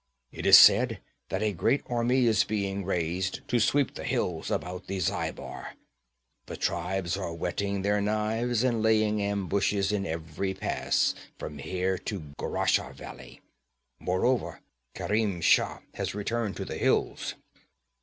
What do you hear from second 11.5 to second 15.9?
here to Gurashah valley. Moreover, Kerim Shah